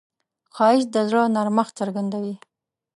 [0.55, 2.35] ښایست د زړه نرمښت څرګندوي